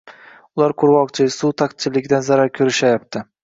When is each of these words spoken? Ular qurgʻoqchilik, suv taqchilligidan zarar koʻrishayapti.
Ular 0.59 0.73
qurgʻoqchilik, 0.83 1.31
suv 1.37 1.55
taqchilligidan 1.65 2.29
zarar 2.33 2.53
koʻrishayapti. 2.59 3.27